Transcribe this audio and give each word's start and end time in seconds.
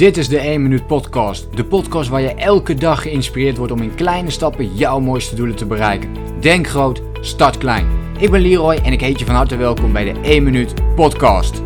Dit 0.00 0.16
is 0.16 0.28
de 0.28 0.38
1 0.38 0.62
Minuut 0.62 0.86
Podcast. 0.86 1.56
De 1.56 1.64
podcast 1.64 2.08
waar 2.08 2.20
je 2.20 2.34
elke 2.34 2.74
dag 2.74 3.02
geïnspireerd 3.02 3.56
wordt 3.56 3.72
om 3.72 3.82
in 3.82 3.94
kleine 3.94 4.30
stappen 4.30 4.74
jouw 4.74 5.00
mooiste 5.00 5.34
doelen 5.34 5.56
te 5.56 5.66
bereiken. 5.66 6.40
Denk 6.40 6.66
groot, 6.66 7.02
start 7.20 7.58
klein. 7.58 7.86
Ik 8.18 8.30
ben 8.30 8.40
Leroy 8.40 8.74
en 8.74 8.92
ik 8.92 9.00
heet 9.00 9.18
je 9.18 9.24
van 9.24 9.34
harte 9.34 9.56
welkom 9.56 9.92
bij 9.92 10.12
de 10.12 10.20
1 10.20 10.42
Minuut 10.42 10.94
Podcast. 10.94 11.62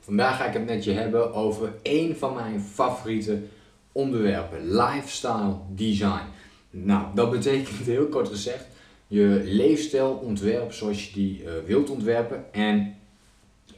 Vandaag 0.00 0.36
ga 0.36 0.46
ik 0.46 0.52
het 0.52 0.66
met 0.66 0.84
je 0.84 0.92
hebben 0.92 1.34
over 1.34 1.72
één 1.82 2.16
van 2.16 2.34
mijn 2.34 2.60
favoriete 2.60 3.42
onderwerpen: 3.92 4.70
lifestyle 4.70 5.56
design. 5.74 6.26
Nou, 6.70 7.04
dat 7.14 7.30
betekent 7.30 7.86
heel 7.86 8.06
kort 8.06 8.28
gezegd 8.28 8.66
je 9.06 9.42
leefstijl 9.44 10.10
ontwerpen 10.10 10.74
zoals 10.74 11.06
je 11.06 11.12
die 11.12 11.42
uh, 11.42 11.50
wilt 11.66 11.90
ontwerpen. 11.90 12.52
En 12.52 12.97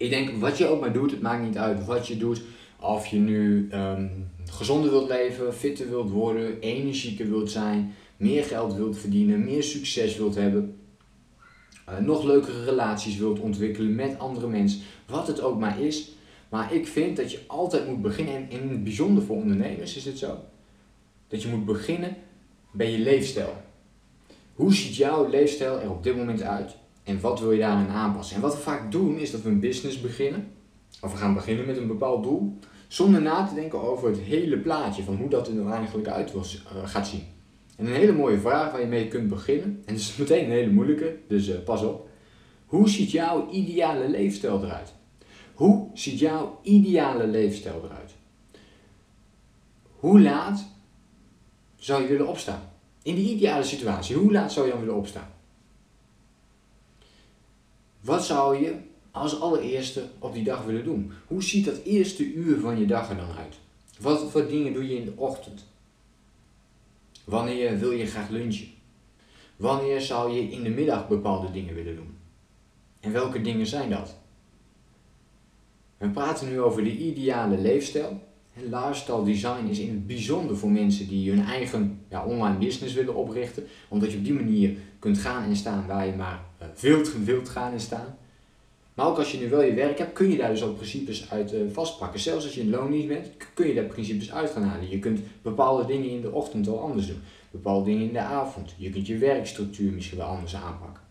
ik 0.00 0.10
denk, 0.10 0.30
wat 0.30 0.58
je 0.58 0.66
ook 0.66 0.80
maar 0.80 0.92
doet, 0.92 1.10
het 1.10 1.20
maakt 1.20 1.46
niet 1.46 1.58
uit 1.58 1.84
wat 1.84 2.06
je 2.06 2.16
doet. 2.16 2.42
Of 2.80 3.06
je 3.06 3.18
nu 3.18 3.68
um, 3.72 4.30
gezonder 4.44 4.90
wilt 4.90 5.08
leven, 5.08 5.54
fitter 5.54 5.88
wilt 5.88 6.10
worden, 6.10 6.60
energieker 6.60 7.28
wilt 7.28 7.50
zijn, 7.50 7.94
meer 8.16 8.44
geld 8.44 8.74
wilt 8.74 8.98
verdienen, 8.98 9.44
meer 9.44 9.62
succes 9.62 10.16
wilt 10.16 10.34
hebben. 10.34 10.76
Uh, 11.88 11.98
nog 11.98 12.24
leukere 12.24 12.64
relaties 12.64 13.16
wilt 13.16 13.40
ontwikkelen 13.40 13.94
met 13.94 14.18
andere 14.18 14.48
mensen. 14.48 14.80
Wat 15.06 15.26
het 15.26 15.40
ook 15.40 15.58
maar 15.58 15.80
is. 15.80 16.10
Maar 16.48 16.74
ik 16.74 16.86
vind 16.86 17.16
dat 17.16 17.32
je 17.32 17.40
altijd 17.46 17.88
moet 17.88 18.02
beginnen, 18.02 18.34
en 18.34 18.50
in 18.50 18.68
het 18.68 18.84
bijzonder 18.84 19.22
voor 19.22 19.36
ondernemers 19.36 19.96
is 19.96 20.04
het 20.04 20.18
zo, 20.18 20.38
dat 21.28 21.42
je 21.42 21.48
moet 21.48 21.64
beginnen 21.64 22.16
bij 22.72 22.90
je 22.90 22.98
leefstijl. 22.98 23.62
Hoe 24.54 24.74
ziet 24.74 24.96
jouw 24.96 25.28
leefstijl 25.28 25.80
er 25.80 25.90
op 25.90 26.02
dit 26.02 26.16
moment 26.16 26.42
uit? 26.42 26.76
En 27.10 27.20
wat 27.20 27.40
wil 27.40 27.52
je 27.52 27.58
daarin 27.58 27.88
aanpassen? 27.88 28.36
En 28.36 28.42
wat 28.42 28.54
we 28.54 28.60
vaak 28.60 28.92
doen 28.92 29.18
is 29.18 29.30
dat 29.30 29.42
we 29.42 29.48
een 29.48 29.60
business 29.60 30.00
beginnen. 30.00 30.52
Of 31.00 31.12
we 31.12 31.18
gaan 31.18 31.34
beginnen 31.34 31.66
met 31.66 31.76
een 31.76 31.86
bepaald 31.86 32.22
doel. 32.22 32.58
Zonder 32.88 33.22
na 33.22 33.46
te 33.46 33.54
denken 33.54 33.82
over 33.82 34.08
het 34.08 34.18
hele 34.18 34.58
plaatje 34.58 35.02
van 35.02 35.16
hoe 35.16 35.28
dat 35.28 35.48
er 35.48 35.54
nou 35.54 35.72
eigenlijk 35.72 36.08
uit 36.08 36.34
uh, 36.34 36.42
gaat 36.84 37.08
zien. 37.08 37.22
En 37.76 37.86
een 37.86 37.92
hele 37.92 38.12
mooie 38.12 38.38
vraag 38.38 38.72
waar 38.72 38.80
je 38.80 38.86
mee 38.86 39.08
kunt 39.08 39.28
beginnen. 39.28 39.82
En 39.84 39.94
dat 39.94 40.02
is 40.02 40.16
meteen 40.16 40.44
een 40.44 40.50
hele 40.50 40.70
moeilijke, 40.70 41.16
dus 41.28 41.48
uh, 41.48 41.54
pas 41.64 41.82
op. 41.82 42.08
Hoe 42.66 42.88
ziet 42.88 43.10
jouw 43.10 43.50
ideale 43.50 44.08
leefstijl 44.08 44.64
eruit? 44.64 44.92
Hoe 45.54 45.88
ziet 45.94 46.18
jouw 46.18 46.58
ideale 46.62 47.26
leefstijl 47.26 47.80
eruit? 47.84 48.14
Hoe 49.96 50.20
laat 50.20 50.64
zou 51.76 52.02
je 52.02 52.08
willen 52.08 52.28
opstaan? 52.28 52.62
In 53.02 53.14
die 53.14 53.34
ideale 53.34 53.64
situatie, 53.64 54.16
hoe 54.16 54.32
laat 54.32 54.52
zou 54.52 54.66
je 54.66 54.72
dan 54.72 54.80
willen 54.80 54.96
opstaan? 54.96 55.38
Wat 58.00 58.24
zou 58.24 58.64
je 58.64 58.76
als 59.10 59.40
allereerste 59.40 60.08
op 60.18 60.32
die 60.32 60.44
dag 60.44 60.64
willen 60.64 60.84
doen? 60.84 61.12
Hoe 61.26 61.42
ziet 61.42 61.64
dat 61.64 61.82
eerste 61.82 62.32
uur 62.32 62.60
van 62.60 62.78
je 62.78 62.86
dag 62.86 63.10
er 63.10 63.16
dan 63.16 63.36
uit? 63.36 63.54
Wat 64.00 64.30
voor 64.30 64.48
dingen 64.48 64.72
doe 64.72 64.88
je 64.88 64.96
in 64.96 65.04
de 65.04 65.12
ochtend? 65.16 65.64
Wanneer 67.24 67.78
wil 67.78 67.90
je 67.90 68.06
graag 68.06 68.28
lunchen? 68.28 68.68
Wanneer 69.56 70.00
zou 70.00 70.32
je 70.32 70.50
in 70.50 70.62
de 70.62 70.70
middag 70.70 71.08
bepaalde 71.08 71.50
dingen 71.50 71.74
willen 71.74 71.96
doen? 71.96 72.16
En 73.00 73.12
welke 73.12 73.40
dingen 73.40 73.66
zijn 73.66 73.90
dat? 73.90 74.16
We 75.98 76.08
praten 76.08 76.48
nu 76.48 76.60
over 76.60 76.84
de 76.84 76.96
ideale 76.96 77.58
leefstijl. 77.58 78.22
En 78.54 78.62
lifestyle 78.64 79.24
design 79.24 79.66
is 79.66 79.78
in 79.78 79.88
het 79.88 80.06
bijzonder 80.06 80.56
voor 80.56 80.70
mensen 80.70 81.08
die 81.08 81.30
hun 81.30 81.44
eigen 81.44 82.00
ja, 82.08 82.24
online 82.24 82.58
business 82.58 82.94
willen 82.94 83.14
oprichten. 83.14 83.66
Omdat 83.88 84.12
je 84.12 84.18
op 84.18 84.24
die 84.24 84.32
manier 84.32 84.76
kunt 84.98 85.18
gaan 85.18 85.44
en 85.44 85.56
staan 85.56 85.86
waar 85.86 86.06
je 86.06 86.12
maar 86.12 86.44
uh, 86.62 86.68
wilt, 86.80 87.24
wilt 87.24 87.48
gaan 87.48 87.72
en 87.72 87.80
staan. 87.80 88.18
Maar 88.94 89.06
ook 89.06 89.18
als 89.18 89.32
je 89.32 89.38
nu 89.38 89.48
wel 89.48 89.62
je 89.62 89.74
werk 89.74 89.98
hebt, 89.98 90.12
kun 90.12 90.30
je 90.30 90.36
daar 90.36 90.50
dus 90.50 90.62
ook 90.62 90.76
principes 90.76 91.30
uit 91.30 91.52
uh, 91.52 91.60
vastpakken. 91.72 92.20
Zelfs 92.20 92.44
als 92.44 92.54
je 92.54 92.60
in 92.60 92.70
loondienst 92.70 93.08
bent, 93.08 93.26
kun 93.54 93.66
je 93.66 93.74
daar 93.74 93.84
principes 93.84 94.32
uit 94.32 94.50
gaan 94.50 94.62
halen. 94.62 94.90
Je 94.90 94.98
kunt 94.98 95.20
bepaalde 95.42 95.86
dingen 95.86 96.10
in 96.10 96.20
de 96.20 96.32
ochtend 96.32 96.68
al 96.68 96.80
anders 96.80 97.06
doen. 97.06 97.20
Bepaalde 97.50 97.84
dingen 97.84 98.06
in 98.06 98.12
de 98.12 98.20
avond. 98.20 98.74
Je 98.76 98.90
kunt 98.90 99.06
je 99.06 99.18
werkstructuur 99.18 99.92
misschien 99.92 100.18
wel 100.18 100.26
anders 100.26 100.56
aanpakken. 100.56 101.02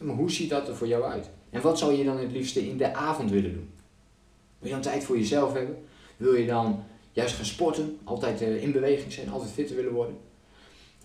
Maar 0.00 0.16
hoe 0.16 0.30
ziet 0.30 0.50
dat 0.50 0.68
er 0.68 0.76
voor 0.76 0.86
jou 0.86 1.04
uit? 1.04 1.30
En 1.50 1.60
wat 1.60 1.78
zou 1.78 1.94
je 1.94 2.04
dan 2.04 2.18
het 2.18 2.32
liefste 2.32 2.68
in 2.68 2.76
de 2.76 2.94
avond 2.94 3.30
willen 3.30 3.52
doen? 3.52 3.70
Wil 4.58 4.68
je 4.68 4.74
dan 4.74 4.92
tijd 4.92 5.04
voor 5.04 5.18
jezelf 5.18 5.52
hebben? 5.52 5.76
Wil 6.16 6.34
je 6.34 6.46
dan 6.46 6.84
juist 7.12 7.34
gaan 7.34 7.44
sporten, 7.44 7.98
altijd 8.04 8.42
uh, 8.42 8.62
in 8.62 8.72
beweging 8.72 9.12
zijn, 9.12 9.30
altijd 9.30 9.50
fitter 9.50 9.76
willen 9.76 9.92
worden? 9.92 10.16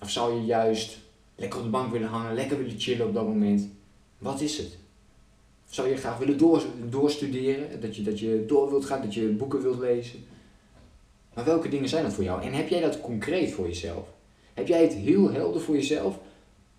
Of 0.01 0.09
zou 0.09 0.33
je 0.33 0.45
juist 0.45 0.97
lekker 1.35 1.59
op 1.59 1.65
de 1.65 1.71
bank 1.71 1.91
willen 1.91 2.07
hangen, 2.07 2.33
lekker 2.33 2.57
willen 2.57 2.79
chillen 2.79 3.07
op 3.07 3.13
dat 3.13 3.27
moment? 3.27 3.69
Wat 4.17 4.41
is 4.41 4.57
het? 4.57 4.77
Zou 5.69 5.89
je 5.89 5.95
graag 5.95 6.17
willen 6.17 6.37
door, 6.37 6.63
doorstuderen, 6.89 7.81
dat 7.81 7.95
je, 7.95 8.01
dat 8.01 8.19
je 8.19 8.43
door 8.47 8.69
wilt 8.69 8.85
gaan, 8.85 9.01
dat 9.01 9.13
je 9.13 9.27
boeken 9.27 9.61
wilt 9.61 9.79
lezen? 9.79 10.25
Maar 11.33 11.45
welke 11.45 11.69
dingen 11.69 11.89
zijn 11.89 12.03
dat 12.03 12.13
voor 12.13 12.23
jou? 12.23 12.41
En 12.41 12.53
heb 12.53 12.67
jij 12.67 12.81
dat 12.81 13.01
concreet 13.01 13.51
voor 13.51 13.67
jezelf? 13.67 14.07
Heb 14.53 14.67
jij 14.67 14.81
het 14.81 14.93
heel 14.93 15.31
helder 15.31 15.61
voor 15.61 15.75
jezelf 15.75 16.19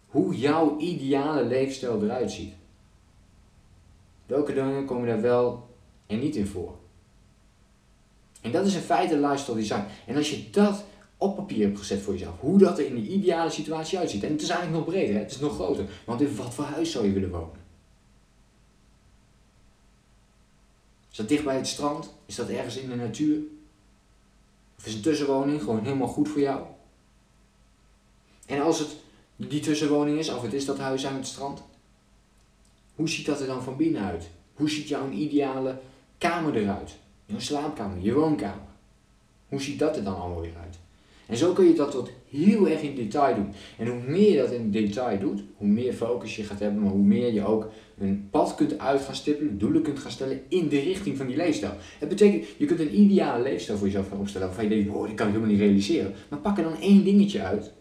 hoe 0.07 0.35
jouw 0.35 0.79
ideale 0.79 1.45
leefstijl 1.45 2.03
eruit 2.03 2.31
ziet? 2.31 2.53
Welke 4.27 4.55
dingen 4.55 4.85
komen 4.85 5.09
daar 5.09 5.21
wel 5.21 5.69
en 6.07 6.19
niet 6.19 6.37
in 6.37 6.47
voor? 6.47 6.80
En 8.41 8.53
dat 8.53 8.67
is 8.67 8.75
in 8.75 8.81
feite 8.81 9.19
lifestyle 9.19 9.57
design. 9.57 9.85
En 10.07 10.17
als 10.17 10.31
je 10.31 10.51
dat 10.51 10.85
op 11.21 11.37
papier 11.37 11.67
hebt 11.67 11.79
gezet 11.79 12.01
voor 12.01 12.13
jezelf, 12.13 12.41
hoe 12.41 12.59
dat 12.59 12.79
er 12.79 12.87
in 12.87 12.95
de 12.95 13.09
ideale 13.09 13.51
situatie 13.51 13.99
uitziet. 13.99 14.23
En 14.23 14.33
het 14.33 14.43
is 14.43 14.49
eigenlijk 14.49 14.79
nog 14.79 14.95
breder, 14.95 15.19
het 15.19 15.31
is 15.31 15.39
nog 15.39 15.55
groter. 15.55 15.85
Want 16.05 16.21
in 16.21 16.37
wat 16.37 16.55
voor 16.55 16.65
huis 16.65 16.91
zou 16.91 17.07
je 17.07 17.13
willen 17.13 17.31
wonen? 17.31 17.59
Is 21.11 21.17
dat 21.17 21.29
dicht 21.29 21.45
bij 21.45 21.57
het 21.57 21.67
strand? 21.67 22.15
Is 22.27 22.35
dat 22.35 22.49
ergens 22.49 22.77
in 22.77 22.89
de 22.89 22.97
natuur? 22.97 23.41
Of 24.79 24.87
is 24.87 24.95
een 24.95 25.01
tussenwoning 25.01 25.63
gewoon 25.63 25.85
helemaal 25.85 26.09
goed 26.09 26.29
voor 26.29 26.41
jou? 26.41 26.67
En 28.47 28.61
als 28.61 28.79
het 28.79 28.97
die 29.37 29.61
tussenwoning 29.61 30.19
is, 30.19 30.29
of 30.29 30.43
het 30.43 30.53
is 30.53 30.65
dat 30.65 30.79
huis 30.79 31.07
aan 31.07 31.15
het 31.15 31.27
strand, 31.27 31.63
hoe 32.95 33.09
ziet 33.09 33.27
dat 33.27 33.41
er 33.41 33.47
dan 33.47 33.63
van 33.63 33.77
binnen 33.77 34.03
uit? 34.03 34.31
Hoe 34.55 34.71
ziet 34.71 34.89
jouw 34.89 35.11
ideale 35.11 35.81
kamer 36.19 36.57
eruit? 36.57 36.97
Je 37.35 37.41
slaapkamer, 37.41 37.97
je 38.01 38.13
woonkamer. 38.13 38.69
Hoe 39.49 39.61
ziet 39.61 39.79
dat 39.79 39.97
er 39.97 40.05
dan 40.05 40.21
allemaal 40.21 40.41
weer 40.41 40.57
uit? 40.63 40.79
En 41.27 41.37
zo 41.37 41.53
kun 41.53 41.67
je 41.67 41.75
dat 41.75 41.91
tot 41.91 42.11
heel 42.31 42.69
erg 42.69 42.83
in 42.83 42.95
detail 42.95 43.35
doen. 43.35 43.53
En 43.79 43.87
hoe 43.87 44.01
meer 44.07 44.31
je 44.31 44.37
dat 44.37 44.51
in 44.51 44.71
detail 44.71 45.19
doet, 45.19 45.43
hoe 45.57 45.69
meer 45.69 45.93
focus 45.93 46.37
je 46.37 46.43
gaat 46.43 46.59
hebben, 46.59 46.83
maar 46.83 46.93
hoe 46.93 47.03
meer 47.03 47.33
je 47.33 47.47
ook 47.47 47.71
een 47.99 48.29
pad 48.31 48.55
kunt 48.55 48.79
uit 48.79 49.01
gaan 49.01 49.15
stippelen, 49.15 49.59
doelen 49.59 49.83
kunt 49.83 49.99
gaan 49.99 50.11
stellen 50.11 50.41
in 50.49 50.69
de 50.69 50.81
richting 50.81 51.17
van 51.17 51.27
die 51.27 51.37
leefstijl. 51.37 51.73
Het 51.99 52.09
betekent, 52.09 52.45
je 52.57 52.67
kunt 52.67 52.81
een 52.81 53.01
ideale 53.01 53.43
leefstijl 53.43 53.79
voor 53.79 53.87
jezelf 53.87 54.09
gaan 54.09 54.19
opstellen 54.19 54.47
waarvan 54.47 54.65
je 54.65 54.71
denkt, 54.71 54.95
oh, 54.95 55.07
die 55.07 55.15
kan 55.15 55.27
ik 55.27 55.33
helemaal 55.33 55.55
niet 55.55 55.63
realiseren. 55.63 56.15
Maar 56.29 56.39
pak 56.39 56.59
er 56.59 56.65
dan 56.65 56.81
één 56.81 57.05
dingetje 57.05 57.43
uit. 57.43 57.73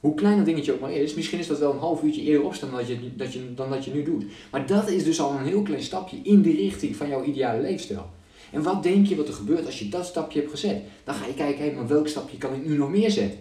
Hoe 0.00 0.14
klein 0.14 0.36
dat 0.36 0.46
dingetje 0.46 0.72
ook 0.72 0.80
maar 0.80 0.92
is, 0.92 1.14
misschien 1.14 1.38
is 1.38 1.46
dat 1.46 1.58
wel 1.58 1.72
een 1.72 1.78
half 1.78 2.02
uurtje 2.02 2.22
eerder 2.22 2.44
opstaan 2.44 2.70
dan 2.70 2.78
dat 2.78 2.88
je, 2.88 3.16
dat 3.16 3.32
je, 3.32 3.54
dan 3.54 3.70
dat 3.70 3.84
je 3.84 3.92
nu 3.92 4.02
doet. 4.02 4.24
Maar 4.50 4.66
dat 4.66 4.90
is 4.90 5.04
dus 5.04 5.20
al 5.20 5.30
een 5.30 5.46
heel 5.46 5.62
klein 5.62 5.82
stapje 5.82 6.16
in 6.22 6.42
de 6.42 6.52
richting 6.52 6.96
van 6.96 7.08
jouw 7.08 7.24
ideale 7.24 7.60
leefstijl. 7.60 8.10
En 8.52 8.62
wat 8.62 8.82
denk 8.82 9.06
je 9.06 9.16
wat 9.16 9.28
er 9.28 9.34
gebeurt 9.34 9.66
als 9.66 9.78
je 9.78 9.88
dat 9.88 10.06
stapje 10.06 10.38
hebt 10.38 10.50
gezet? 10.50 10.82
Dan 11.04 11.14
ga 11.14 11.26
je 11.26 11.34
kijken, 11.34 11.64
hé, 11.64 11.72
maar 11.72 11.86
welk 11.86 12.08
stapje 12.08 12.38
kan 12.38 12.54
ik 12.54 12.66
nu 12.66 12.76
nog 12.76 12.90
meer 12.90 13.10
zetten? 13.10 13.38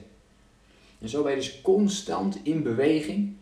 En 1.00 1.10
zo 1.10 1.24
ben 1.24 1.32
je 1.32 1.38
dus 1.38 1.62
constant 1.62 2.40
in 2.44 2.64
beweging 2.64 3.34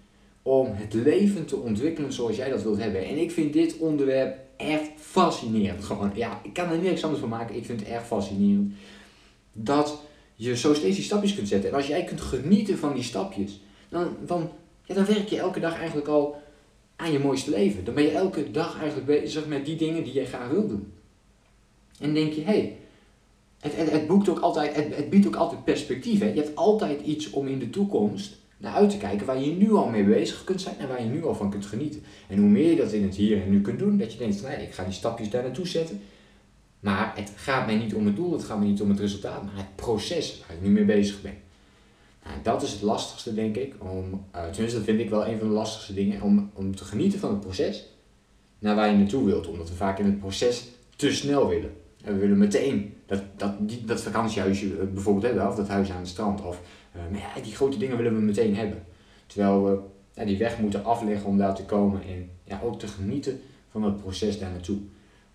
om 0.42 0.68
het 0.72 0.94
leven 0.94 1.46
te 1.46 1.56
ontwikkelen 1.56 2.14
zoals 2.14 2.36
jij 2.36 2.50
dat 2.50 2.64
wilt 2.64 2.82
hebben. 2.82 3.06
En 3.06 3.18
ik 3.18 3.32
vind 3.32 3.54
dit 3.54 3.78
onderwerp 3.78 4.38
echt 4.58 4.90
fascinerend. 4.96 5.84
Gewoon, 5.84 6.12
ja, 6.16 6.42
ik 6.44 6.54
kan 6.54 6.70
er 6.70 6.78
niks 6.78 7.04
anders 7.04 7.22
van 7.22 7.30
maken. 7.30 7.56
Ik 7.56 7.66
vind 7.66 7.80
het 7.80 7.90
erg 7.90 8.06
fascinerend. 8.06 8.74
Dat 9.54 10.02
je 10.36 10.58
zo 10.58 10.74
steeds 10.74 10.96
die 10.96 11.06
stapjes 11.06 11.36
kunt 11.36 11.48
zetten. 11.48 11.70
En 11.70 11.76
als 11.76 11.88
jij 11.88 12.04
kunt 12.04 12.22
genieten 12.22 12.78
van 12.78 12.94
die 12.94 13.04
stapjes, 13.04 13.62
dan, 13.90 14.16
dan, 14.26 14.50
ja, 14.86 14.96
dan 14.96 15.06
werk 15.06 15.28
je 15.28 15.38
elke 15.38 15.60
dag 15.60 15.78
eigenlijk 15.78 16.08
al 16.08 16.42
aan 16.96 17.12
je 17.12 17.20
mooiste 17.20 17.50
leven. 17.50 17.84
Dan 17.84 17.94
ben 17.94 18.04
je 18.04 18.12
elke 18.12 18.52
dag 18.52 18.78
eigenlijk 18.78 19.06
bezig 19.06 19.48
met 19.48 19.66
die 19.66 19.76
dingen 19.76 20.04
die 20.04 20.14
jij 20.14 20.26
graag 20.26 20.50
wil 20.50 20.68
doen. 20.68 20.94
En 22.00 22.14
denk 22.14 22.34
je, 22.34 22.42
hé, 22.42 22.52
hey, 22.52 22.78
het, 23.60 23.76
het, 23.76 23.92
het, 23.92 24.08
boekt 24.08 24.30
ook 24.30 24.40
altijd, 24.40 24.76
het, 24.76 24.96
het 24.96 25.10
biedt 25.10 25.28
ook 25.28 25.36
altijd 25.36 25.64
perspectief. 25.64 26.20
Hè? 26.20 26.28
Je 26.28 26.42
hebt 26.42 26.56
altijd 26.56 27.02
iets 27.02 27.30
om 27.30 27.48
in 27.48 27.60
de 27.60 27.70
toekomst 27.70 28.38
naar 28.58 28.74
uit 28.74 28.90
te 28.90 28.98
kijken 28.98 29.26
waar 29.26 29.42
je 29.42 29.52
nu 29.52 29.74
al 29.74 29.90
mee 29.90 30.04
bezig 30.04 30.44
kunt 30.44 30.62
zijn 30.62 30.76
en 30.78 30.88
waar 30.88 31.04
je 31.04 31.10
nu 31.10 31.26
al 31.26 31.36
van 31.36 31.50
kunt 31.50 31.66
genieten. 31.66 32.04
En 32.28 32.40
hoe 32.40 32.50
meer 32.50 32.70
je 32.70 32.76
dat 32.76 32.92
in 32.92 33.04
het 33.04 33.16
hier 33.16 33.42
en 33.42 33.50
nu 33.50 33.62
kunt 33.62 33.80
doen, 33.80 33.98
dat 33.98 34.12
je 34.12 34.18
denkt, 34.18 34.42
nee, 34.42 34.64
ik 34.64 34.74
ga 34.74 34.84
die 34.84 34.94
stapjes 34.94 35.30
daar 35.30 35.44
naartoe 35.44 35.68
zetten. 35.68 36.02
Maar 36.80 37.14
het 37.16 37.32
gaat 37.36 37.66
mij 37.66 37.76
niet 37.76 37.94
om 37.94 38.06
het 38.06 38.16
doel, 38.16 38.32
het 38.32 38.44
gaat 38.44 38.58
mij 38.58 38.68
niet 38.68 38.82
om 38.82 38.90
het 38.90 39.00
resultaat, 39.00 39.44
maar 39.44 39.56
het 39.56 39.76
proces 39.76 40.44
waar 40.48 40.58
ik 40.58 40.64
nu 40.64 40.70
mee 40.70 40.86
bezig 40.86 41.22
ben. 41.22 41.38
Nou, 42.24 42.36
dat 42.44 42.62
is 42.62 42.72
het 42.72 42.82
lastigste, 42.82 43.34
denk 43.34 43.56
ik. 43.56 43.74
Om, 43.80 44.26
uh, 44.36 44.42
tenminste, 44.42 44.78
dat 44.78 44.88
vind 44.88 45.00
ik 45.00 45.10
wel 45.10 45.28
een 45.28 45.40
van 45.40 45.48
de 45.48 45.54
lastigste 45.54 45.94
dingen. 45.94 46.22
Om, 46.22 46.52
om 46.54 46.76
te 46.76 46.84
genieten 46.84 47.20
van 47.20 47.30
het 47.30 47.40
proces 47.40 47.86
naar 48.60 48.76
waar 48.76 48.92
je 48.92 48.98
naartoe 48.98 49.26
wilt. 49.26 49.48
Omdat 49.48 49.70
we 49.70 49.76
vaak 49.76 50.00
in 50.00 50.06
het 50.06 50.20
proces 50.20 50.68
te 50.96 51.12
snel 51.12 51.48
willen. 51.48 51.72
We 52.04 52.18
willen 52.18 52.38
meteen 52.38 52.94
dat, 53.06 53.22
dat, 53.36 53.54
dat 53.86 54.02
vakantiehuisje 54.02 54.78
eh, 54.78 54.88
bijvoorbeeld 54.94 55.26
hebben, 55.26 55.48
of 55.48 55.56
dat 55.56 55.68
huis 55.68 55.92
aan 55.92 56.00
het 56.00 56.08
strand. 56.08 56.42
Of 56.42 56.62
uh, 56.96 57.20
ja, 57.20 57.42
die 57.42 57.56
grote 57.56 57.78
dingen 57.78 57.98
willen 57.98 58.16
we 58.16 58.22
meteen 58.22 58.56
hebben. 58.56 58.84
Terwijl 59.28 59.64
we 59.64 60.26
die 60.26 60.38
weg 60.38 60.60
moeten 60.60 60.86
afleggen 60.86 61.30
om 61.30 61.38
daar 61.38 61.56
te 61.56 61.66
komen 61.66 62.02
en 62.02 62.30
ja, 62.44 62.62
ook 62.64 62.80
te 62.80 62.88
genieten 62.88 63.42
van 63.72 63.84
het 63.84 64.02
proces 64.02 64.40
daar 64.40 64.52
naartoe. 64.52 64.78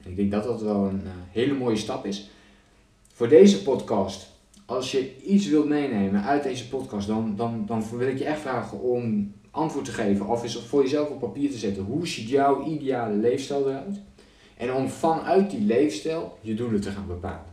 Ik 0.05 0.17
denk 0.17 0.31
dat 0.31 0.45
dat 0.45 0.63
wel 0.63 0.87
een 0.87 1.03
hele 1.31 1.55
mooie 1.55 1.77
stap 1.77 2.07
is. 2.07 2.31
Voor 3.13 3.29
deze 3.29 3.63
podcast, 3.63 4.27
als 4.65 4.93
je 4.93 5.23
iets 5.25 5.49
wilt 5.49 5.69
meenemen 5.69 6.23
uit 6.23 6.43
deze 6.43 6.69
podcast, 6.69 7.07
dan, 7.07 7.35
dan, 7.37 7.65
dan 7.67 7.85
wil 7.99 8.09
ik 8.09 8.19
je 8.19 8.25
echt 8.25 8.41
vragen 8.41 8.81
om 8.81 9.33
antwoord 9.51 9.85
te 9.85 9.93
geven 9.93 10.27
of 10.27 10.43
eens 10.43 10.57
voor 10.57 10.83
jezelf 10.83 11.09
op 11.09 11.21
papier 11.21 11.51
te 11.51 11.59
zetten. 11.59 11.83
Hoe 11.83 12.07
ziet 12.07 12.29
jouw 12.29 12.65
ideale 12.67 13.15
leefstijl 13.15 13.69
eruit? 13.69 14.01
En 14.57 14.73
om 14.73 14.89
vanuit 14.89 15.51
die 15.51 15.61
leefstijl 15.61 16.39
je 16.41 16.55
doelen 16.55 16.81
te 16.81 16.91
gaan 16.91 17.07
bepalen. 17.07 17.53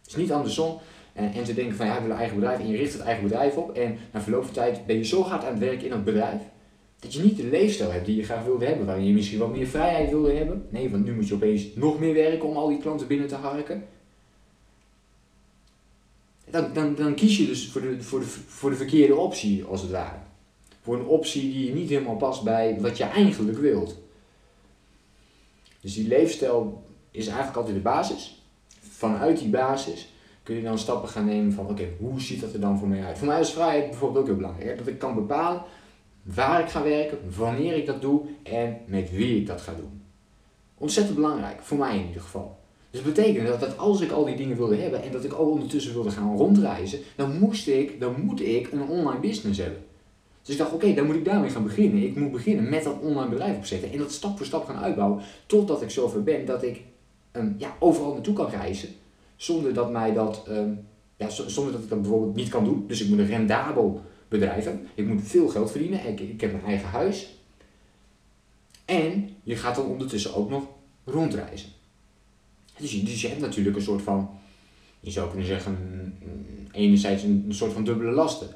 Het 0.00 0.10
is 0.10 0.16
niet 0.16 0.32
andersom. 0.32 0.78
En, 1.12 1.32
en 1.32 1.44
te 1.44 1.54
denken 1.54 1.76
van 1.76 1.86
ja, 1.86 1.94
ik 1.94 2.02
wil 2.02 2.10
een 2.10 2.16
eigen 2.16 2.36
bedrijf 2.36 2.58
en 2.58 2.68
je 2.68 2.76
richt 2.76 2.92
het 2.92 3.02
eigen 3.02 3.22
bedrijf 3.22 3.56
op. 3.56 3.72
En 3.72 3.98
na 4.12 4.20
verloop 4.20 4.44
van 4.44 4.54
tijd 4.54 4.86
ben 4.86 4.96
je 4.96 5.04
zo 5.04 5.22
hard 5.22 5.44
aan 5.44 5.50
het 5.50 5.58
werken 5.58 5.84
in 5.84 5.90
dat 5.90 6.04
bedrijf. 6.04 6.40
Dat 6.98 7.14
je 7.14 7.22
niet 7.22 7.36
de 7.36 7.46
leefstijl 7.46 7.92
hebt 7.92 8.06
die 8.06 8.16
je 8.16 8.22
graag 8.22 8.44
wilde 8.44 8.66
hebben. 8.66 8.86
Waarin 8.86 9.04
je 9.04 9.12
misschien 9.12 9.38
wat 9.38 9.56
meer 9.56 9.66
vrijheid 9.66 10.10
wilde 10.10 10.32
hebben. 10.32 10.66
Nee, 10.70 10.90
want 10.90 11.04
nu 11.04 11.14
moet 11.14 11.28
je 11.28 11.34
opeens 11.34 11.66
nog 11.74 11.98
meer 11.98 12.14
werken 12.14 12.48
om 12.48 12.56
al 12.56 12.68
die 12.68 12.78
klanten 12.78 13.06
binnen 13.06 13.28
te 13.28 13.34
harken. 13.34 13.84
Dan, 16.50 16.70
dan, 16.72 16.94
dan 16.94 17.14
kies 17.14 17.38
je 17.38 17.46
dus 17.46 17.68
voor 17.68 17.80
de, 17.80 18.02
voor, 18.02 18.20
de, 18.20 18.26
voor 18.26 18.70
de 18.70 18.76
verkeerde 18.76 19.16
optie, 19.16 19.64
als 19.64 19.82
het 19.82 19.90
ware. 19.90 20.18
Voor 20.82 20.96
een 20.96 21.06
optie 21.06 21.52
die 21.52 21.72
niet 21.72 21.88
helemaal 21.88 22.16
past 22.16 22.42
bij 22.42 22.76
wat 22.80 22.96
je 22.96 23.04
eigenlijk 23.04 23.58
wilt. 23.58 24.02
Dus 25.84 25.94
die 25.94 26.08
leefstijl 26.08 26.82
is 27.10 27.26
eigenlijk 27.26 27.56
altijd 27.56 27.74
de 27.74 27.82
basis. 27.82 28.42
Vanuit 28.80 29.38
die 29.38 29.48
basis 29.48 30.12
kun 30.42 30.56
je 30.56 30.62
dan 30.62 30.78
stappen 30.78 31.08
gaan 31.08 31.24
nemen 31.24 31.52
van 31.52 31.68
oké, 31.68 31.88
hoe 31.98 32.20
ziet 32.20 32.40
dat 32.40 32.52
er 32.52 32.60
dan 32.60 32.78
voor 32.78 32.88
mij 32.88 33.04
uit? 33.04 33.18
Voor 33.18 33.26
mij 33.26 33.40
is 33.40 33.50
vrijheid 33.50 33.90
bijvoorbeeld 33.90 34.20
ook 34.20 34.26
heel 34.26 34.36
belangrijk. 34.36 34.78
Dat 34.78 34.86
ik 34.86 34.98
kan 34.98 35.14
bepalen 35.14 35.62
waar 36.22 36.60
ik 36.60 36.68
ga 36.68 36.82
werken, 36.82 37.18
wanneer 37.36 37.76
ik 37.76 37.86
dat 37.86 38.00
doe 38.00 38.20
en 38.42 38.76
met 38.86 39.10
wie 39.10 39.40
ik 39.40 39.46
dat 39.46 39.60
ga 39.60 39.74
doen. 39.74 40.02
Ontzettend 40.78 41.16
belangrijk, 41.16 41.62
voor 41.62 41.78
mij 41.78 41.98
in 41.98 42.06
ieder 42.06 42.22
geval. 42.22 42.58
Dus 42.90 43.02
dat 43.02 43.14
betekent 43.14 43.46
dat, 43.46 43.60
dat 43.60 43.78
als 43.78 44.00
ik 44.00 44.10
al 44.10 44.24
die 44.24 44.36
dingen 44.36 44.56
wilde 44.56 44.76
hebben 44.76 45.02
en 45.02 45.12
dat 45.12 45.24
ik 45.24 45.34
ook 45.34 45.50
ondertussen 45.50 45.92
wilde 45.92 46.10
gaan 46.10 46.36
rondreizen, 46.36 47.00
dan 47.16 47.38
moest 47.38 47.68
ik, 47.68 48.00
dan 48.00 48.20
moet 48.20 48.40
ik 48.40 48.72
een 48.72 48.88
online 48.88 49.20
business 49.20 49.58
hebben. 49.58 49.84
Dus 50.44 50.54
ik 50.54 50.60
dacht, 50.60 50.72
oké, 50.72 50.94
dan 50.94 51.06
moet 51.06 51.14
ik 51.14 51.24
daarmee 51.24 51.50
gaan 51.50 51.62
beginnen. 51.62 52.02
Ik 52.02 52.16
moet 52.16 52.32
beginnen 52.32 52.68
met 52.68 52.84
dat 52.84 53.00
online 53.00 53.28
bedrijf 53.28 53.56
opzetten 53.56 53.92
en 53.92 53.98
dat 53.98 54.12
stap 54.12 54.36
voor 54.36 54.46
stap 54.46 54.64
gaan 54.64 54.82
uitbouwen 54.82 55.22
totdat 55.46 55.82
ik 55.82 55.90
zover 55.90 56.22
ben 56.22 56.46
dat 56.46 56.62
ik 56.62 56.82
um, 57.32 57.54
ja, 57.58 57.76
overal 57.78 58.12
naartoe 58.12 58.34
kan 58.34 58.50
reizen 58.50 58.88
zonder 59.36 59.74
dat 59.74 59.90
mij 59.90 60.12
dat, 60.12 60.44
um, 60.48 60.86
ja, 61.16 61.28
zonder 61.28 61.72
dat 61.72 61.82
ik 61.82 61.88
dat 61.88 62.02
bijvoorbeeld 62.02 62.34
niet 62.34 62.48
kan 62.48 62.64
doen. 62.64 62.84
Dus 62.86 63.00
ik 63.00 63.08
moet 63.08 63.18
een 63.18 63.26
rendabel 63.26 64.02
bedrijf 64.28 64.64
hebben. 64.64 64.86
Ik 64.94 65.06
moet 65.06 65.22
veel 65.22 65.48
geld 65.48 65.70
verdienen. 65.70 66.06
Ik, 66.06 66.20
ik 66.20 66.40
heb 66.40 66.52
mijn 66.52 66.64
eigen 66.64 66.88
huis. 66.88 67.28
En 68.84 69.36
je 69.42 69.56
gaat 69.56 69.76
dan 69.76 69.86
ondertussen 69.86 70.34
ook 70.34 70.50
nog 70.50 70.64
rondreizen. 71.04 71.68
Dus 72.78 72.92
je, 72.92 73.02
dus 73.02 73.22
hebt 73.22 73.40
natuurlijk 73.40 73.76
een 73.76 73.82
soort 73.82 74.02
van, 74.02 74.30
je 75.00 75.10
zou 75.10 75.28
kunnen 75.28 75.46
zeggen, 75.46 75.76
enerzijds 76.72 77.22
een 77.22 77.46
soort 77.48 77.72
van 77.72 77.84
dubbele 77.84 78.10
lasten. 78.10 78.48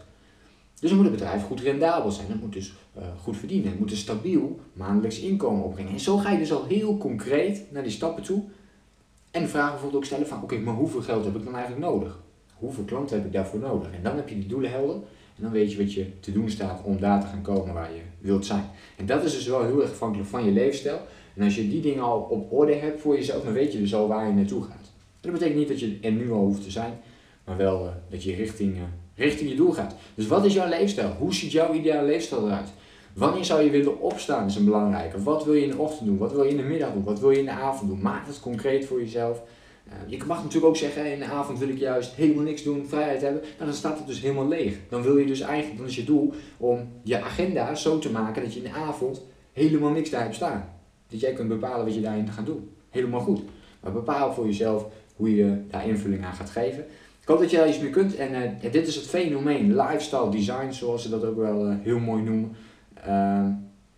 Dus 0.81 0.91
dan 0.91 0.99
moet 0.99 1.09
het 1.09 1.17
bedrijf 1.17 1.43
goed 1.43 1.61
rendabel 1.61 2.11
zijn. 2.11 2.27
Het 2.29 2.41
moet 2.41 2.53
dus 2.53 2.73
uh, 2.99 3.03
goed 3.23 3.37
verdienen. 3.37 3.71
Het 3.71 3.79
moet 3.79 3.91
een 3.91 3.97
stabiel 3.97 4.61
maandelijks 4.73 5.21
inkomen 5.21 5.65
opbrengen. 5.65 5.93
En 5.93 6.01
zo 6.01 6.17
ga 6.17 6.31
je 6.31 6.39
dus 6.39 6.53
al 6.53 6.65
heel 6.65 6.99
concreet 6.99 7.65
naar 7.71 7.83
die 7.83 7.93
stappen 7.93 8.23
toe. 8.23 8.43
En 9.31 9.43
de 9.43 9.49
vraag 9.49 9.71
bijvoorbeeld 9.71 10.01
ook 10.03 10.05
stellen 10.05 10.27
van, 10.27 10.43
oké, 10.43 10.59
maar 10.59 10.75
hoeveel 10.75 11.03
geld 11.03 11.25
heb 11.25 11.37
ik 11.37 11.45
dan 11.45 11.55
eigenlijk 11.55 11.87
nodig? 11.87 12.19
Hoeveel 12.55 12.85
klanten 12.85 13.17
heb 13.17 13.27
ik 13.27 13.33
daarvoor 13.33 13.61
nodig? 13.61 13.93
En 13.93 14.03
dan 14.03 14.17
heb 14.17 14.29
je 14.29 14.35
die 14.35 14.47
doelen 14.47 14.71
helder. 14.71 14.97
En 15.37 15.43
dan 15.43 15.53
weet 15.53 15.73
je 15.73 15.79
wat 15.79 15.93
je 15.93 16.21
te 16.21 16.33
doen 16.33 16.51
staat 16.51 16.83
om 16.83 17.01
daar 17.01 17.21
te 17.21 17.27
gaan 17.27 17.43
komen 17.43 17.75
waar 17.75 17.93
je 17.93 18.01
wilt 18.21 18.47
zijn. 18.47 18.65
En 18.97 19.07
dat 19.07 19.25
is 19.25 19.33
dus 19.33 19.47
wel 19.47 19.65
heel 19.65 19.83
erg 19.83 19.91
afhankelijk 19.91 20.29
van 20.29 20.45
je 20.45 20.51
leefstijl. 20.51 21.01
En 21.35 21.45
als 21.45 21.55
je 21.55 21.69
die 21.69 21.81
dingen 21.81 22.03
al 22.03 22.21
op 22.21 22.53
orde 22.53 22.75
hebt 22.75 23.01
voor 23.01 23.15
jezelf, 23.15 23.45
dan 23.45 23.53
weet 23.53 23.73
je 23.73 23.79
dus 23.79 23.95
al 23.95 24.09
waar 24.09 24.27
je 24.27 24.33
naartoe 24.33 24.63
gaat. 24.63 24.91
Dat 25.21 25.33
betekent 25.33 25.59
niet 25.59 25.69
dat 25.69 25.81
je 25.81 25.99
er 26.03 26.13
nu 26.13 26.31
al 26.31 26.41
hoeft 26.41 26.63
te 26.63 26.71
zijn, 26.71 26.93
maar 27.45 27.57
wel 27.57 27.85
uh, 27.85 27.91
dat 28.11 28.23
je 28.23 28.35
richting, 28.35 28.77
uh, 28.77 28.83
richting 29.19 29.51
je 29.51 29.57
doel 29.57 29.73
gaat. 29.73 29.95
Dus 30.15 30.27
wat 30.27 30.45
is 30.45 30.55
jouw 30.55 30.69
leefstijl? 30.69 31.15
Hoe 31.19 31.35
ziet 31.35 31.53
jouw 31.53 31.73
ideale 31.73 32.07
leefstijl 32.07 32.47
eruit? 32.47 32.69
Wanneer 33.15 33.45
zou 33.45 33.63
je 33.63 33.71
willen 33.71 34.01
opstaan 34.01 34.47
is 34.47 34.57
een 34.57 34.65
belangrijke. 34.65 35.23
Wat 35.23 35.45
wil 35.45 35.55
je 35.55 35.63
in 35.63 35.71
de 35.71 35.79
ochtend 35.79 36.07
doen? 36.07 36.19
Wat 36.19 36.33
wil 36.33 36.45
je 36.45 36.51
in 36.51 36.57
de 36.57 36.63
middag 36.63 36.93
doen? 36.93 37.05
Wat 37.05 37.21
wil 37.21 37.31
je 37.31 37.39
in 37.39 37.45
de 37.45 37.51
avond 37.51 37.91
doen? 37.91 38.03
Maak 38.03 38.27
het 38.27 38.41
concreet 38.41 38.87
voor 38.87 39.01
jezelf. 39.01 39.43
Uh, 39.89 39.95
je 40.07 40.25
mag 40.27 40.37
natuurlijk 40.37 40.67
ook 40.67 40.77
zeggen, 40.77 41.13
in 41.13 41.19
de 41.19 41.25
avond 41.25 41.59
wil 41.59 41.69
ik 41.69 41.79
juist 41.79 42.15
helemaal 42.15 42.45
niks 42.45 42.63
doen, 42.63 42.87
vrijheid 42.87 43.21
hebben. 43.21 43.41
Nou, 43.41 43.65
dan 43.65 43.75
staat 43.75 43.99
het 43.99 44.07
dus 44.07 44.21
helemaal 44.21 44.49
leeg. 44.49 44.77
Dan 44.89 45.03
wil 45.03 45.17
je 45.17 45.27
dus 45.27 45.41
eigenlijk, 45.41 45.79
dan 45.79 45.87
is 45.87 45.97
je 45.97 46.05
doel 46.05 46.33
om 46.57 46.89
je 47.03 47.23
agenda 47.23 47.75
zo 47.75 47.99
te 47.99 48.11
maken 48.11 48.43
dat 48.43 48.55
je 48.55 48.63
in 48.63 48.73
de 48.73 48.79
avond 48.79 49.23
helemaal 49.53 49.91
niks 49.91 50.11
daar 50.11 50.23
hebt 50.23 50.35
staan. 50.35 50.69
Dat 51.09 51.21
jij 51.21 51.33
kunt 51.33 51.49
bepalen 51.49 51.85
wat 51.85 51.95
je 51.95 52.01
daarin 52.01 52.33
gaat 52.33 52.47
doen. 52.47 52.71
Helemaal 52.91 53.21
goed. 53.21 53.41
Maar 53.81 53.93
bepaal 53.93 54.33
voor 54.33 54.47
jezelf 54.47 54.87
hoe 55.17 55.35
je 55.37 55.65
daar 55.69 55.89
invulling 55.89 56.25
aan 56.25 56.35
gaat 56.35 56.51
geven. 56.51 56.87
Ik 57.29 57.35
hoop 57.35 57.43
dat 57.43 57.53
je 57.53 57.57
daar 57.57 57.69
iets 57.69 57.79
mee 57.79 57.91
kunt. 57.91 58.17
En 58.17 58.33
uh, 58.33 58.73
dit 58.73 58.87
is 58.87 58.95
het 58.95 59.07
fenomeen 59.07 59.77
lifestyle 59.77 60.31
design, 60.31 60.71
zoals 60.71 61.03
ze 61.03 61.11
dat 61.11 61.25
ook 61.25 61.37
wel 61.37 61.71
uh, 61.71 61.75
heel 61.83 61.99
mooi 61.99 62.23
noemen. 62.23 62.57
Uh, 63.07 63.47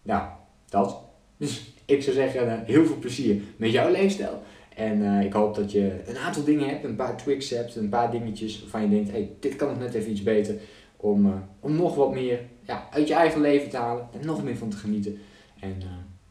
ja, 0.03 0.39
dat. 0.69 1.03
Dus 1.37 1.73
ik 1.85 2.03
zou 2.03 2.17
zeggen, 2.17 2.65
heel 2.65 2.87
veel 2.87 2.99
plezier 2.99 3.43
met 3.57 3.71
jouw 3.71 3.91
leefstijl. 3.91 4.43
En 4.77 5.21
ik 5.21 5.33
hoop 5.33 5.55
dat 5.55 5.73
je 5.73 6.01
een 6.07 6.19
aantal 6.19 6.45
dingen 6.45 6.69
hebt, 6.69 6.85
een 6.85 6.97
paar 6.97 7.17
tricks 7.17 7.51
hebt, 7.51 7.77
een 7.77 7.89
paar 7.89 8.11
dingetjes 8.11 8.61
waarvan 8.61 8.83
je 8.83 8.89
denkt, 8.89 9.11
hey, 9.11 9.31
dit 9.41 9.57
kan 9.57 9.69
nog 9.69 9.79
net 9.79 9.95
even 9.95 10.11
iets 10.11 10.23
beter. 10.23 10.55
Om, 10.97 11.45
om 11.61 11.77
nog 11.77 11.95
wat 11.95 12.13
meer 12.13 12.41
ja, 12.63 12.89
uit 12.91 13.09
je 13.09 13.15
eigen 13.15 13.41
leven 13.41 13.71
te 13.71 13.77
halen 13.77 14.09
en 14.21 14.27
nog 14.27 14.45
meer 14.45 14.57
van 14.57 14.69
te 14.69 14.77
genieten. 14.77 15.19
En 15.61 15.83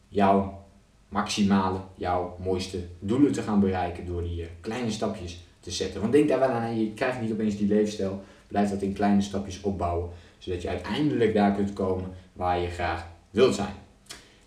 jouw 0.08 0.64
maximale, 1.08 1.80
jouw 1.94 2.36
mooiste 2.42 2.78
doelen 2.98 3.32
te 3.32 3.42
gaan 3.42 3.60
bereiken 3.60 4.06
door 4.06 4.22
die 4.22 4.46
kleine 4.60 4.90
stapjes 4.90 5.48
te 5.60 5.70
zetten. 5.70 6.00
Want 6.00 6.12
denk 6.12 6.28
daar 6.28 6.38
wel 6.38 6.48
aan, 6.48 6.80
je 6.80 6.92
krijgt 6.92 7.20
niet 7.20 7.32
opeens 7.32 7.56
die 7.56 7.68
leefstijl, 7.68 8.22
blijf 8.46 8.70
dat 8.70 8.82
in 8.82 8.92
kleine 8.92 9.20
stapjes 9.20 9.60
opbouwen, 9.60 10.10
zodat 10.38 10.62
je 10.62 10.68
uiteindelijk 10.68 11.34
daar 11.34 11.54
kunt 11.54 11.72
komen 11.72 12.10
waar 12.32 12.58
je 12.58 12.68
graag 12.68 13.06
wilt 13.30 13.54
zijn. 13.54 13.74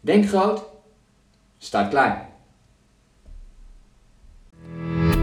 Denk 0.02 0.28
groot, 0.28 0.64
start 1.58 1.90
klein. 1.90 2.32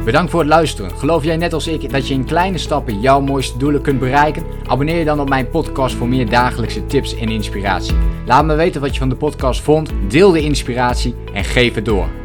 Bedankt 0.05 0.31
voor 0.31 0.41
het 0.41 0.49
luisteren. 0.49 0.91
Geloof 0.91 1.25
jij 1.25 1.37
net 1.37 1.53
als 1.53 1.67
ik 1.67 1.91
dat 1.91 2.09
je 2.09 2.15
in 2.15 2.25
kleine 2.25 2.59
stappen 2.59 3.01
jouw 3.01 3.21
mooiste 3.21 3.59
doelen 3.59 3.83
kunt 3.83 3.99
bereiken? 3.99 4.45
Abonneer 4.67 4.99
je 4.99 5.05
dan 5.05 5.21
op 5.21 5.29
mijn 5.29 5.51
podcast 5.51 5.95
voor 5.95 6.09
meer 6.09 6.31
dagelijkse 6.31 6.87
tips 6.87 7.15
en 7.17 7.29
inspiratie. 7.29 7.97
Laat 8.27 8.45
me 8.45 8.55
weten 8.55 8.81
wat 8.81 8.93
je 8.93 8.99
van 8.99 9.09
de 9.09 9.17
podcast 9.17 9.61
vond, 9.61 9.91
deel 10.09 10.31
de 10.31 10.43
inspiratie 10.43 11.15
en 11.33 11.45
geef 11.45 11.75
het 11.75 11.85
door. 11.85 12.20